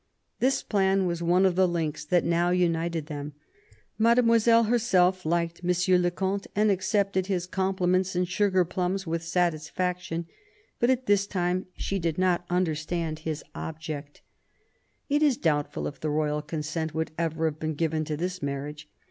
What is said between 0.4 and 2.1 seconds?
plan was one of the links